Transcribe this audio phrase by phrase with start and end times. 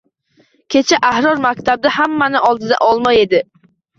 [0.75, 3.45] Kecha Ahror maktabda hammaning oldida olma yedi